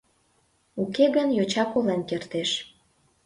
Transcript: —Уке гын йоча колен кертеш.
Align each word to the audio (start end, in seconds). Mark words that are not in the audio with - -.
—Уке 0.81 1.05
гын 1.15 1.27
йоча 1.37 1.63
колен 1.71 2.01
кертеш. 2.09 2.49